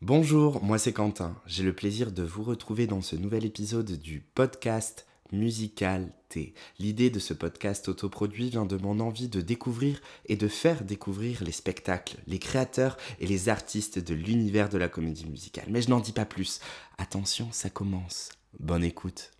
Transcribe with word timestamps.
Bonjour, 0.00 0.62
moi 0.62 0.78
c'est 0.78 0.92
Quentin. 0.92 1.34
J'ai 1.44 1.64
le 1.64 1.72
plaisir 1.72 2.12
de 2.12 2.22
vous 2.22 2.44
retrouver 2.44 2.86
dans 2.86 3.02
ce 3.02 3.16
nouvel 3.16 3.44
épisode 3.44 3.98
du 3.98 4.20
podcast 4.20 5.08
Musical 5.32 6.12
T. 6.28 6.54
L'idée 6.78 7.10
de 7.10 7.18
ce 7.18 7.34
podcast 7.34 7.88
autoproduit 7.88 8.48
vient 8.48 8.64
de 8.64 8.76
mon 8.76 9.00
envie 9.00 9.26
de 9.26 9.40
découvrir 9.40 10.00
et 10.26 10.36
de 10.36 10.46
faire 10.46 10.84
découvrir 10.84 11.42
les 11.42 11.50
spectacles, 11.50 12.18
les 12.28 12.38
créateurs 12.38 12.96
et 13.18 13.26
les 13.26 13.48
artistes 13.48 13.98
de 13.98 14.14
l'univers 14.14 14.68
de 14.68 14.78
la 14.78 14.88
comédie 14.88 15.26
musicale. 15.26 15.66
Mais 15.68 15.82
je 15.82 15.90
n'en 15.90 15.98
dis 15.98 16.12
pas 16.12 16.26
plus. 16.26 16.60
Attention, 16.96 17.48
ça 17.50 17.68
commence. 17.68 18.28
Bonne 18.60 18.84
écoute. 18.84 19.32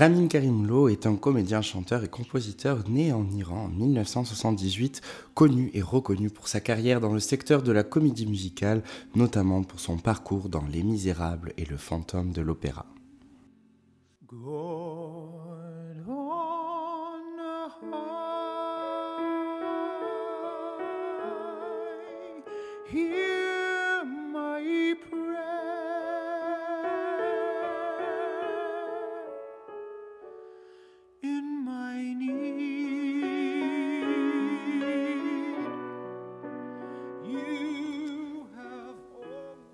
Ramin 0.00 0.28
Karimlo 0.28 0.88
est 0.88 1.04
un 1.04 1.14
comédien, 1.16 1.60
chanteur 1.60 2.02
et 2.02 2.08
compositeur 2.08 2.88
né 2.88 3.12
en 3.12 3.30
Iran 3.32 3.66
en 3.66 3.68
1978, 3.68 5.02
connu 5.34 5.70
et 5.74 5.82
reconnu 5.82 6.30
pour 6.30 6.48
sa 6.48 6.58
carrière 6.58 7.02
dans 7.02 7.12
le 7.12 7.20
secteur 7.20 7.62
de 7.62 7.70
la 7.70 7.82
comédie 7.82 8.26
musicale, 8.26 8.82
notamment 9.14 9.62
pour 9.62 9.78
son 9.78 9.98
parcours 9.98 10.48
dans 10.48 10.64
Les 10.64 10.82
Misérables 10.82 11.52
et 11.58 11.66
Le 11.66 11.76
Fantôme 11.76 12.32
de 12.32 12.40
l'Opéra. 12.40 12.86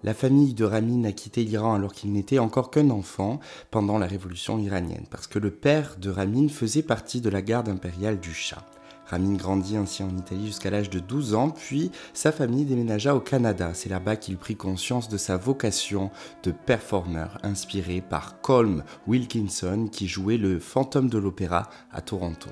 La 0.07 0.15
famille 0.15 0.55
de 0.55 0.65
Ramin 0.65 1.03
a 1.03 1.11
quitté 1.11 1.43
l'Iran 1.43 1.75
alors 1.75 1.93
qu'il 1.93 2.13
n'était 2.13 2.39
encore 2.39 2.71
qu'un 2.71 2.91
enfant 2.91 3.41
pendant 3.73 3.99
la 3.99 4.07
révolution 4.07 4.57
iranienne, 4.59 5.07
parce 5.11 5.27
que 5.27 5.41
le 5.41 5.51
père 5.51 5.97
de 5.99 6.11
Ramin 6.11 6.49
faisait 6.49 6.85
partie 6.85 7.21
de 7.21 7.29
la 7.29 7.43
garde 7.43 7.69
impériale 7.69 8.21
du 8.21 8.33
Shah. 8.33 8.65
Ramin 9.07 9.35
grandit 9.35 9.77
ainsi 9.77 10.05
en 10.05 10.17
Italie 10.17 10.47
jusqu'à 10.47 10.71
l'âge 10.71 10.91
de 10.91 11.01
12 11.01 11.35
ans, 11.35 11.51
puis 11.51 11.91
sa 12.15 12.31
famille 12.31 12.65
déménagea 12.65 13.17
au 13.17 13.21
Canada. 13.21 13.73
C'est 13.75 13.89
là-bas 13.89 14.15
qu'il 14.15 14.37
prit 14.37 14.55
conscience 14.55 15.09
de 15.09 15.17
sa 15.17 15.37
vocation 15.37 16.11
de 16.45 16.53
performeur, 16.53 17.39
inspiré 17.43 18.01
par 18.01 18.41
Colm 18.41 18.85
Wilkinson 19.09 19.89
qui 19.91 20.07
jouait 20.07 20.39
le 20.39 20.61
fantôme 20.61 21.09
de 21.09 21.19
l'opéra 21.19 21.69
à 21.91 22.01
Toronto. 22.01 22.51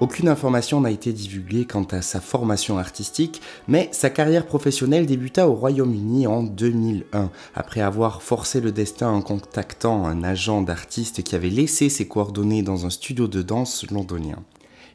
Aucune 0.00 0.28
information 0.28 0.80
n'a 0.80 0.90
été 0.90 1.12
divulguée 1.12 1.66
quant 1.66 1.84
à 1.84 2.00
sa 2.00 2.22
formation 2.22 2.78
artistique, 2.78 3.42
mais 3.68 3.90
sa 3.92 4.08
carrière 4.08 4.46
professionnelle 4.46 5.04
débuta 5.04 5.46
au 5.46 5.52
Royaume-Uni 5.52 6.26
en 6.26 6.42
2001, 6.42 7.30
après 7.54 7.82
avoir 7.82 8.22
forcé 8.22 8.62
le 8.62 8.72
destin 8.72 9.10
en 9.10 9.20
contactant 9.20 10.06
un 10.06 10.24
agent 10.24 10.62
d'artiste 10.62 11.22
qui 11.22 11.34
avait 11.34 11.50
laissé 11.50 11.90
ses 11.90 12.08
coordonnées 12.08 12.62
dans 12.62 12.86
un 12.86 12.90
studio 12.90 13.28
de 13.28 13.42
danse 13.42 13.90
londonien. 13.90 14.38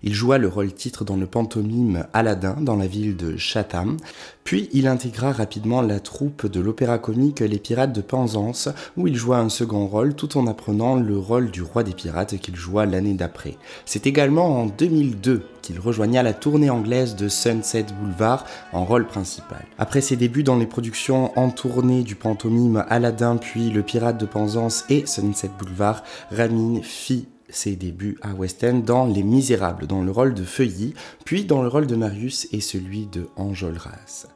Il 0.07 0.13
joua 0.13 0.37
le 0.37 0.47
rôle 0.47 0.71
titre 0.71 1.03
dans 1.03 1.15
le 1.15 1.25
pantomime 1.25 2.05
Aladdin 2.13 2.57
dans 2.61 2.75
la 2.75 2.85
ville 2.85 3.17
de 3.17 3.37
Chatham, 3.37 3.97
puis 4.43 4.69
il 4.71 4.85
intégra 4.85 5.31
rapidement 5.31 5.81
la 5.81 5.99
troupe 5.99 6.45
de 6.45 6.59
l'opéra 6.59 6.99
comique 6.99 7.39
Les 7.39 7.57
Pirates 7.57 7.91
de 7.91 8.01
Penzance, 8.01 8.69
où 8.97 9.07
il 9.07 9.15
joua 9.15 9.39
un 9.39 9.49
second 9.49 9.87
rôle 9.87 10.13
tout 10.13 10.37
en 10.37 10.45
apprenant 10.45 10.95
le 10.95 11.17
rôle 11.17 11.49
du 11.49 11.63
roi 11.63 11.81
des 11.83 11.93
pirates 11.93 12.37
qu'il 12.37 12.55
joua 12.55 12.85
l'année 12.85 13.15
d'après. 13.15 13.57
C'est 13.85 14.05
également 14.05 14.61
en 14.61 14.67
2002 14.67 15.41
qu'il 15.63 15.79
rejoigna 15.79 16.21
la 16.21 16.33
tournée 16.33 16.69
anglaise 16.69 17.15
de 17.15 17.27
Sunset 17.27 17.87
Boulevard 17.99 18.45
en 18.73 18.85
rôle 18.85 19.07
principal. 19.07 19.65
Après 19.79 20.01
ses 20.01 20.17
débuts 20.17 20.43
dans 20.43 20.57
les 20.57 20.67
productions 20.67 21.35
en 21.35 21.49
tournée 21.49 22.03
du 22.03 22.13
pantomime 22.13 22.85
Aladdin 22.89 23.37
puis 23.37 23.71
Le 23.71 23.81
Pirate 23.81 24.19
de 24.19 24.27
Penzance 24.27 24.85
et 24.89 25.07
Sunset 25.07 25.49
Boulevard, 25.57 26.03
Ramin 26.29 26.81
fit 26.83 27.27
ses 27.55 27.75
débuts 27.75 28.17
à 28.21 28.33
West 28.33 28.63
End 28.63 28.81
dans 28.85 29.05
Les 29.05 29.23
Misérables, 29.23 29.87
dans 29.87 30.03
le 30.03 30.11
rôle 30.11 30.33
de 30.33 30.43
Feuilly, 30.43 30.93
puis 31.25 31.45
dans 31.45 31.61
le 31.61 31.67
rôle 31.67 31.87
de 31.87 31.95
Marius 31.95 32.47
et 32.51 32.61
celui 32.61 33.07
de 33.07 33.27
Enjolras. 33.35 34.27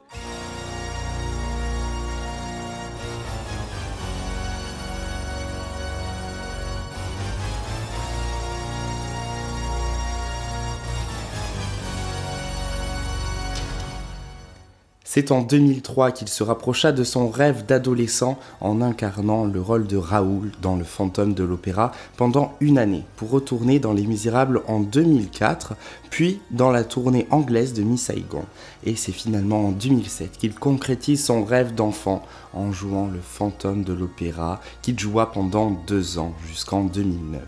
C'est 15.12 15.32
en 15.32 15.42
2003 15.42 16.12
qu'il 16.12 16.28
se 16.28 16.44
rapprocha 16.44 16.92
de 16.92 17.04
son 17.04 17.30
rêve 17.30 17.66
d'adolescent 17.66 18.38
en 18.62 18.80
incarnant 18.80 19.44
le 19.44 19.60
rôle 19.60 19.88
de 19.88 19.98
Raoul 19.98 20.52
dans 20.62 20.76
Le 20.76 20.84
Fantôme 20.84 21.34
de 21.34 21.44
l'Opéra 21.44 21.94
pendant 22.16 22.54
une 22.60 22.78
année, 22.78 23.06
pour 23.16 23.32
retourner 23.32 23.80
dans 23.80 23.94
Les 23.94 24.06
Misérables 24.06 24.62
en 24.68 24.82
2004, 24.82 25.74
puis 26.12 26.42
dans 26.52 26.70
la 26.70 26.84
tournée 26.84 27.26
anglaise 27.32 27.74
de 27.74 27.82
Miss 27.82 28.04
Saigon. 28.04 28.46
Et 28.86 28.96
c'est 28.96 29.12
finalement 29.12 29.66
en 29.66 29.72
2007 29.72 30.38
qu'il 30.38 30.54
concrétise 30.54 31.26
son 31.26 31.44
rêve 31.44 31.74
d'enfant 31.74 32.22
en 32.54 32.72
jouant 32.72 33.08
le 33.08 33.20
fantôme 33.20 33.84
de 33.84 33.94
l'opéra 33.94 34.62
qu'il 34.84 34.98
joua 34.98 35.32
pendant 35.32 35.72
deux 35.88 36.20
ans 36.20 36.34
jusqu'en 36.48 36.84
2009. 36.84 37.42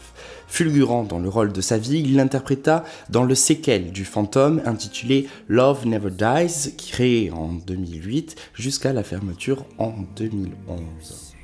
Fulgurant 0.48 1.04
dans 1.04 1.20
le 1.20 1.30
rôle 1.30 1.54
de 1.54 1.62
sa 1.62 1.78
vie, 1.78 2.00
il 2.00 2.16
l'interpréta 2.16 2.84
dans 3.10 3.24
le 3.24 3.36
séquel 3.36 3.92
du 3.92 4.04
fantôme 4.04 4.62
intitulé 4.66 5.28
Love 5.48 5.86
Never 5.88 6.12
Dies, 6.12 6.76
créé 6.76 7.32
en 7.32 7.51
2008 7.54 8.36
jusqu'à 8.54 8.94
la 8.94 9.04
fermeture 9.04 9.66
en 9.78 9.94
2011. 10.16 11.36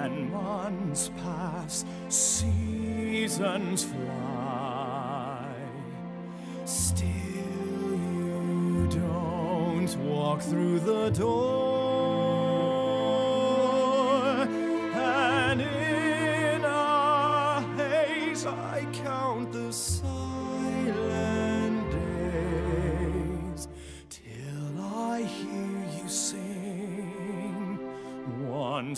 and 0.00 0.30
months 0.30 1.10
pass, 1.22 1.84
seasons 2.08 3.84
fly. 3.84 5.54
Still 6.64 7.18
walk 9.96 10.40
through 10.42 10.80
the 10.80 11.10
door, 11.10 11.57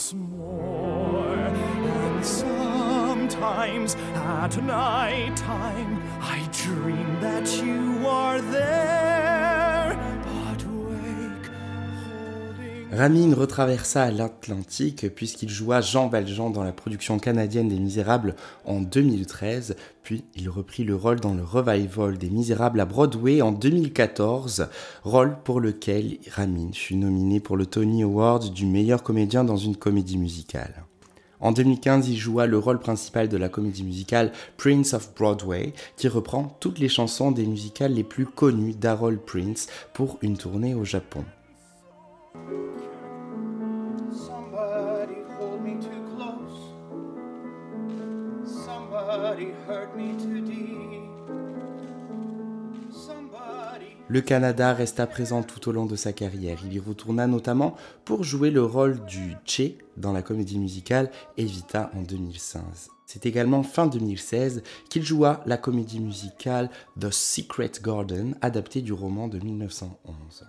once 0.00 0.14
more. 0.14 1.36
And 1.36 2.24
sometimes 2.24 3.96
at 4.14 4.56
night 4.62 5.36
time 5.36 6.02
I 6.20 6.48
dream 6.52 7.20
that 7.20 7.46
you 7.62 8.06
are 8.08 8.40
there, 8.40 9.09
Ramin 12.92 13.36
retraversa 13.36 14.10
l'Atlantique 14.10 15.14
puisqu'il 15.14 15.48
joua 15.48 15.80
Jean 15.80 16.08
Valjean 16.08 16.50
dans 16.50 16.64
la 16.64 16.72
production 16.72 17.20
canadienne 17.20 17.68
des 17.68 17.78
Misérables 17.78 18.34
en 18.64 18.80
2013, 18.80 19.76
puis 20.02 20.24
il 20.34 20.50
reprit 20.50 20.82
le 20.82 20.96
rôle 20.96 21.20
dans 21.20 21.34
le 21.34 21.44
revival 21.44 22.18
des 22.18 22.30
Misérables 22.30 22.80
à 22.80 22.86
Broadway 22.86 23.42
en 23.42 23.52
2014, 23.52 24.68
rôle 25.04 25.36
pour 25.44 25.60
lequel 25.60 26.18
Ramin 26.32 26.72
fut 26.72 26.96
nominé 26.96 27.38
pour 27.38 27.56
le 27.56 27.66
Tony 27.66 28.02
Award 28.02 28.52
du 28.52 28.66
meilleur 28.66 29.04
comédien 29.04 29.44
dans 29.44 29.56
une 29.56 29.76
comédie 29.76 30.18
musicale. 30.18 30.84
En 31.38 31.52
2015, 31.52 32.08
il 32.08 32.18
joua 32.18 32.46
le 32.46 32.58
rôle 32.58 32.80
principal 32.80 33.28
de 33.28 33.36
la 33.36 33.48
comédie 33.48 33.84
musicale 33.84 34.32
Prince 34.56 34.94
of 34.94 35.14
Broadway, 35.14 35.74
qui 35.96 36.08
reprend 36.08 36.56
toutes 36.58 36.80
les 36.80 36.88
chansons 36.88 37.30
des 37.30 37.46
musicales 37.46 37.94
les 37.94 38.04
plus 38.04 38.26
connues 38.26 38.74
d'Harold 38.74 39.20
Prince 39.20 39.68
pour 39.94 40.18
une 40.22 40.36
tournée 40.36 40.74
au 40.74 40.84
Japon. 40.84 41.24
Le 54.10 54.20
Canada 54.22 54.74
resta 54.74 55.06
présent 55.06 55.44
tout 55.44 55.68
au 55.68 55.72
long 55.72 55.86
de 55.86 55.94
sa 55.94 56.12
carrière. 56.12 56.58
Il 56.64 56.74
y 56.74 56.80
retourna 56.80 57.28
notamment 57.28 57.76
pour 58.04 58.24
jouer 58.24 58.50
le 58.50 58.64
rôle 58.64 58.98
du 59.04 59.36
Che 59.46 59.74
dans 59.96 60.12
la 60.12 60.20
comédie 60.20 60.58
musicale 60.58 61.12
Evita 61.38 61.92
en 61.96 62.02
2016. 62.02 62.60
C'est 63.06 63.24
également 63.24 63.62
fin 63.62 63.86
2016 63.86 64.64
qu'il 64.88 65.04
joua 65.04 65.42
la 65.46 65.56
comédie 65.56 66.00
musicale 66.00 66.70
The 66.98 67.12
Secret 67.12 67.70
Garden, 67.80 68.34
adaptée 68.40 68.82
du 68.82 68.92
roman 68.92 69.28
de 69.28 69.38
1911. 69.38 70.44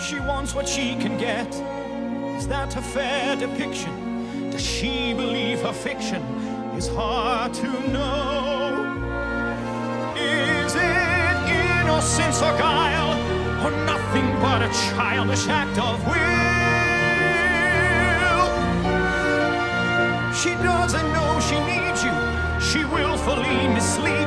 She 0.00 0.14
wants 0.26 0.54
what 0.54 0.64
she 0.64 0.96
can 0.98 1.18
get. 1.18 1.50
Is 2.38 2.48
that 2.48 2.78
a 2.78 2.80
fair 2.80 3.36
depiction? 3.36 3.92
Does 4.50 4.62
she 4.62 5.12
believe 5.12 5.60
her 5.60 5.74
fiction? 5.74 6.22
Is 6.78 6.88
hard 6.88 7.52
to 7.52 7.66
know? 7.90 8.47
Innocence 12.08 12.40
or 12.40 12.56
guile, 12.56 13.12
or 13.64 13.70
nothing 13.84 14.26
but 14.40 14.62
a 14.62 14.68
childish 14.68 15.46
act 15.48 15.78
of 15.78 15.98
will? 16.06 16.14
She 20.32 20.54
doesn't 20.64 21.12
know 21.12 21.40
she 21.40 21.58
needs 21.66 22.02
you, 22.02 22.14
she 22.60 22.84
willfully 22.86 23.68
misleads 23.74 24.17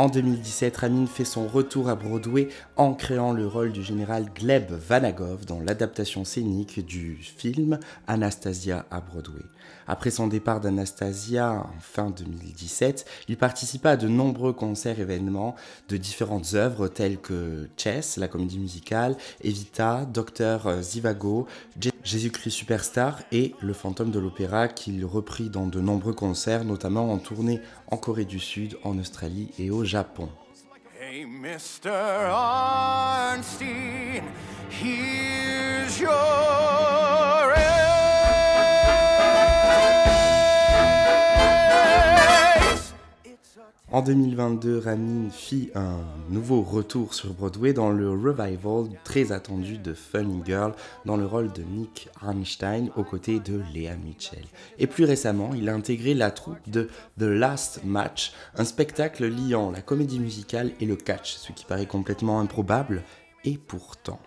En 0.00 0.08
2017, 0.08 0.78
Ramin 0.78 1.04
fait 1.04 1.26
son 1.26 1.46
retour 1.46 1.90
à 1.90 1.94
Broadway 1.94 2.48
en 2.78 2.94
créant 2.94 3.34
le 3.34 3.46
rôle 3.46 3.70
du 3.70 3.82
général 3.82 4.30
Gleb 4.34 4.72
Vanagov 4.72 5.44
dans 5.44 5.60
l'adaptation 5.60 6.24
scénique 6.24 6.86
du 6.86 7.16
film 7.16 7.78
Anastasia 8.06 8.86
à 8.90 9.02
Broadway. 9.02 9.44
Après 9.90 10.12
son 10.12 10.28
départ 10.28 10.60
d'Anastasia 10.60 11.66
en 11.68 11.80
fin 11.80 12.10
2017, 12.10 13.04
il 13.26 13.36
participa 13.36 13.90
à 13.90 13.96
de 13.96 14.06
nombreux 14.06 14.52
concerts 14.52 15.00
événements 15.00 15.56
de 15.88 15.96
différentes 15.96 16.54
œuvres 16.54 16.86
telles 16.86 17.18
que 17.18 17.68
Chess, 17.76 18.16
la 18.16 18.28
comédie 18.28 18.60
musicale, 18.60 19.16
Evita, 19.42 20.04
Docteur 20.04 20.80
Zivago, 20.80 21.48
Jésus-Christ 22.04 22.52
Superstar 22.52 23.18
et 23.32 23.56
Le 23.60 23.72
fantôme 23.72 24.12
de 24.12 24.20
l'opéra 24.20 24.68
qu'il 24.68 25.04
reprit 25.04 25.50
dans 25.50 25.66
de 25.66 25.80
nombreux 25.80 26.14
concerts, 26.14 26.64
notamment 26.64 27.12
en 27.12 27.18
tournée 27.18 27.60
en 27.88 27.96
Corée 27.96 28.26
du 28.26 28.38
Sud, 28.38 28.78
en 28.84 28.96
Australie 28.96 29.50
et 29.58 29.72
au 29.72 29.82
Japon. 29.82 30.28
En 43.92 44.02
2022, 44.02 44.78
Ramin 44.78 45.30
fit 45.30 45.72
un 45.74 45.96
nouveau 46.28 46.62
retour 46.62 47.12
sur 47.12 47.34
Broadway 47.34 47.72
dans 47.72 47.90
le 47.90 48.08
revival 48.08 48.88
très 49.02 49.32
attendu 49.32 49.78
de 49.78 49.94
Funny 49.94 50.42
Girl 50.46 50.74
dans 51.04 51.16
le 51.16 51.26
rôle 51.26 51.50
de 51.52 51.62
Nick 51.62 52.08
Arnstein 52.22 52.90
aux 52.94 53.02
côtés 53.02 53.40
de 53.40 53.60
Léa 53.74 53.96
Mitchell. 53.96 54.44
Et 54.78 54.86
plus 54.86 55.04
récemment, 55.04 55.50
il 55.56 55.68
a 55.68 55.74
intégré 55.74 56.14
la 56.14 56.30
troupe 56.30 56.60
de 56.68 56.88
The 57.18 57.24
Last 57.24 57.82
Match, 57.82 58.32
un 58.54 58.64
spectacle 58.64 59.26
liant 59.26 59.72
la 59.72 59.82
comédie 59.82 60.20
musicale 60.20 60.70
et 60.78 60.86
le 60.86 60.94
catch, 60.94 61.34
ce 61.34 61.50
qui 61.50 61.64
paraît 61.64 61.86
complètement 61.86 62.38
improbable, 62.38 63.02
et 63.44 63.58
pourtant. 63.58 64.20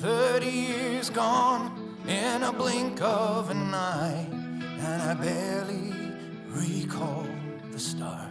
30 0.00 0.44
years 0.44 1.10
gone 1.12 1.72
in 2.08 2.44
a 2.44 2.52
blink 2.52 3.00
of 3.00 3.50
an 3.50 3.74
eye, 3.74 4.24
and 4.80 5.02
I 5.02 5.14
barely 5.14 5.93
recall 6.54 7.26
the 7.72 7.78
start. 7.78 8.30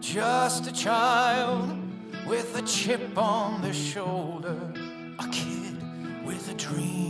Just 0.00 0.66
a 0.66 0.72
child 0.72 1.78
with 2.26 2.56
a 2.56 2.62
chip 2.62 3.16
on 3.16 3.62
their 3.62 3.72
shoulder, 3.72 4.58
a 5.18 5.28
kid 5.28 5.76
with 6.24 6.50
a 6.50 6.54
dream. 6.54 7.07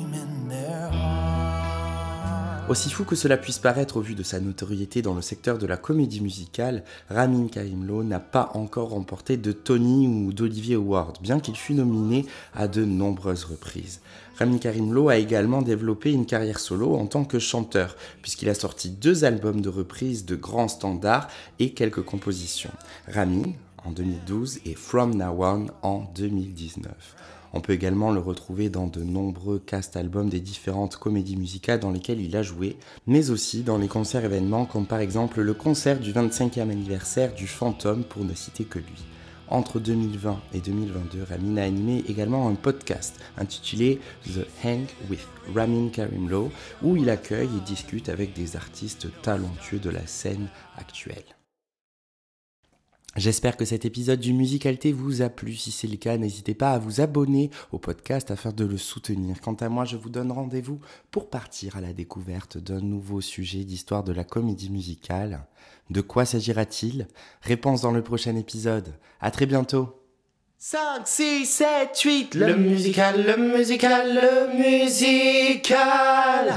Aussi 2.68 2.90
fou 2.90 3.04
que 3.04 3.16
cela 3.16 3.38
puisse 3.38 3.58
paraître 3.58 3.96
au 3.96 4.02
vu 4.02 4.14
de 4.14 4.22
sa 4.22 4.40
notoriété 4.40 5.00
dans 5.00 5.14
le 5.14 5.22
secteur 5.22 5.56
de 5.56 5.66
la 5.66 5.78
comédie 5.78 6.20
musicale, 6.20 6.84
Ramin 7.08 7.48
Karimlo 7.48 8.04
n'a 8.04 8.20
pas 8.20 8.50
encore 8.52 8.90
remporté 8.90 9.38
de 9.38 9.52
Tony 9.52 10.06
ou 10.06 10.34
d'Olivier 10.34 10.74
Award, 10.74 11.16
bien 11.22 11.40
qu'il 11.40 11.56
fût 11.56 11.72
nominé 11.72 12.26
à 12.54 12.68
de 12.68 12.84
nombreuses 12.84 13.44
reprises. 13.44 14.00
Ramin 14.38 14.58
Karimlo 14.58 15.08
a 15.08 15.16
également 15.16 15.62
développé 15.62 16.12
une 16.12 16.26
carrière 16.26 16.60
solo 16.60 16.94
en 16.94 17.06
tant 17.06 17.24
que 17.24 17.38
chanteur, 17.38 17.96
puisqu'il 18.20 18.50
a 18.50 18.54
sorti 18.54 18.90
deux 18.90 19.24
albums 19.24 19.62
de 19.62 19.70
reprises 19.70 20.26
de 20.26 20.36
grands 20.36 20.68
standards 20.68 21.28
et 21.58 21.72
quelques 21.72 22.02
compositions. 22.02 22.72
Ramin 23.06 23.54
en 23.82 23.92
2012 23.92 24.58
et 24.66 24.74
From 24.74 25.14
Now 25.14 25.42
On 25.42 25.66
en 25.82 26.12
2019. 26.14 26.92
On 27.52 27.60
peut 27.60 27.72
également 27.72 28.10
le 28.10 28.20
retrouver 28.20 28.68
dans 28.68 28.86
de 28.86 29.02
nombreux 29.02 29.58
cast-albums 29.58 30.28
des 30.28 30.40
différentes 30.40 30.96
comédies 30.96 31.36
musicales 31.36 31.80
dans 31.80 31.90
lesquelles 31.90 32.20
il 32.20 32.36
a 32.36 32.42
joué, 32.42 32.76
mais 33.06 33.30
aussi 33.30 33.62
dans 33.62 33.78
les 33.78 33.88
concerts 33.88 34.24
événements 34.24 34.66
comme 34.66 34.86
par 34.86 35.00
exemple 35.00 35.40
le 35.40 35.54
concert 35.54 35.98
du 35.98 36.12
25e 36.12 36.70
anniversaire 36.70 37.34
du 37.34 37.46
Fantôme 37.46 38.04
pour 38.04 38.24
ne 38.24 38.34
citer 38.34 38.64
que 38.64 38.78
lui. 38.78 39.04
Entre 39.50 39.80
2020 39.80 40.40
et 40.52 40.60
2022, 40.60 41.22
Ramin 41.22 41.56
a 41.56 41.64
animé 41.64 42.04
également 42.06 42.48
un 42.48 42.54
podcast 42.54 43.18
intitulé 43.38 43.98
The 44.26 44.46
Hang 44.62 44.84
with 45.08 45.26
Ramin 45.54 45.88
Karimlo, 45.88 46.50
où 46.82 46.96
il 46.96 47.08
accueille 47.08 47.48
et 47.56 47.66
discute 47.66 48.10
avec 48.10 48.34
des 48.34 48.56
artistes 48.56 49.08
talentueux 49.22 49.78
de 49.78 49.88
la 49.88 50.06
scène 50.06 50.48
actuelle. 50.76 51.37
J'espère 53.16 53.56
que 53.56 53.64
cet 53.64 53.84
épisode 53.84 54.20
du 54.20 54.32
Musicalité 54.32 54.92
vous 54.92 55.22
a 55.22 55.28
plu. 55.28 55.54
Si 55.54 55.72
c'est 55.72 55.88
le 55.88 55.96
cas, 55.96 56.16
n'hésitez 56.18 56.54
pas 56.54 56.72
à 56.72 56.78
vous 56.78 57.00
abonner 57.00 57.50
au 57.72 57.78
podcast 57.78 58.30
afin 58.30 58.52
de 58.52 58.64
le 58.64 58.76
soutenir. 58.78 59.40
Quant 59.40 59.54
à 59.54 59.68
moi, 59.68 59.84
je 59.84 59.96
vous 59.96 60.10
donne 60.10 60.30
rendez-vous 60.30 60.78
pour 61.10 61.28
partir 61.28 61.76
à 61.76 61.80
la 61.80 61.92
découverte 61.92 62.58
d'un 62.58 62.80
nouveau 62.80 63.20
sujet 63.20 63.64
d'histoire 63.64 64.04
de 64.04 64.12
la 64.12 64.22
comédie 64.24 64.70
musicale. 64.70 65.46
De 65.90 66.00
quoi 66.00 66.26
s'agira-t-il? 66.26 67.08
Réponse 67.42 67.80
dans 67.80 67.92
le 67.92 68.02
prochain 68.02 68.36
épisode. 68.36 68.94
À 69.20 69.30
très 69.30 69.46
bientôt. 69.46 70.00
5, 70.58 71.06
6, 71.06 71.46
7, 71.46 72.00
8, 72.00 72.34
le 72.34 72.56
musical, 72.56 73.24
le 73.24 73.36
musical, 73.36 74.14
le 74.14 74.58
musical. 74.58 76.52